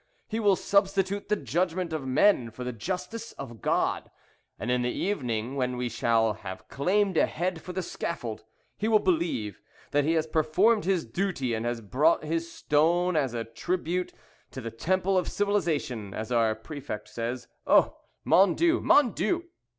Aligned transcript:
He 0.27 0.39
will 0.39 0.55
substitute 0.55 1.29
the 1.29 1.35
judgment 1.35 1.93
of 1.93 2.07
men 2.07 2.49
for 2.49 2.63
the 2.63 2.73
justice 2.73 3.33
of 3.33 3.61
God; 3.61 4.09
and 4.57 4.71
in 4.71 4.81
the 4.81 4.89
evening, 4.89 5.55
when 5.55 5.79
he 5.79 5.89
shall 5.89 6.33
have 6.33 6.67
claimed 6.69 7.17
a 7.17 7.27
head 7.27 7.61
for 7.61 7.71
the 7.71 7.83
scaffold, 7.83 8.43
he 8.79 8.87
will 8.87 8.97
believe 8.97 9.61
that 9.91 10.03
he 10.03 10.13
has 10.13 10.25
performed 10.25 10.85
his 10.85 11.05
duty, 11.05 11.53
and 11.53 11.67
has 11.67 11.81
brought 11.81 12.23
his 12.23 12.51
stone 12.51 13.15
as 13.15 13.35
a 13.35 13.43
tribute 13.43 14.11
to 14.49 14.59
the 14.59 14.71
temple 14.71 15.19
of 15.19 15.27
Civilization, 15.27 16.15
as 16.15 16.31
our 16.31 16.55
préfect 16.55 17.07
says. 17.07 17.47
Oh! 17.67 17.95
mon 18.25 18.55
Dieu! 18.55 18.81
mon 18.81 19.11
Dieu!" 19.11 19.45